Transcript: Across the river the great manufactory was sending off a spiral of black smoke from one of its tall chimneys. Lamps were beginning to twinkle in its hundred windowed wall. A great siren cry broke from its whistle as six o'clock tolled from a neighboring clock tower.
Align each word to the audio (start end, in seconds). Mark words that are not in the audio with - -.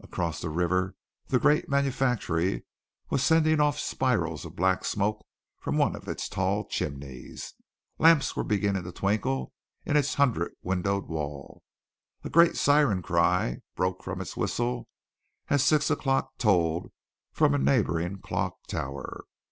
Across 0.00 0.40
the 0.40 0.48
river 0.50 0.96
the 1.28 1.38
great 1.38 1.68
manufactory 1.68 2.64
was 3.08 3.22
sending 3.22 3.60
off 3.60 3.76
a 3.76 3.80
spiral 3.80 4.34
of 4.34 4.56
black 4.56 4.84
smoke 4.84 5.24
from 5.60 5.78
one 5.78 5.94
of 5.94 6.08
its 6.08 6.28
tall 6.28 6.64
chimneys. 6.66 7.54
Lamps 8.00 8.34
were 8.34 8.42
beginning 8.42 8.82
to 8.82 8.90
twinkle 8.90 9.52
in 9.86 9.96
its 9.96 10.14
hundred 10.14 10.54
windowed 10.64 11.06
wall. 11.06 11.62
A 12.24 12.28
great 12.30 12.56
siren 12.56 13.00
cry 13.00 13.58
broke 13.76 14.02
from 14.02 14.20
its 14.20 14.36
whistle 14.36 14.88
as 15.48 15.62
six 15.64 15.88
o'clock 15.88 16.36
tolled 16.38 16.90
from 17.30 17.54
a 17.54 17.58
neighboring 17.58 18.18
clock 18.18 18.66
tower. 18.66 19.22